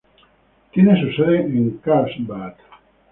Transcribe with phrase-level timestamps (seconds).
[0.71, 2.55] Tiene su sede en Carlsbad.